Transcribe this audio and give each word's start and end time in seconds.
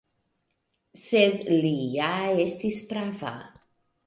Sed 1.01 1.45
li 1.65 1.75
ja 1.99 2.09
estis 2.47 2.81
prava. 2.95 3.37